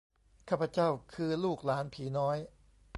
[0.49, 2.37] ข้าพเจ้าคือ ลูกหลานผีน้อย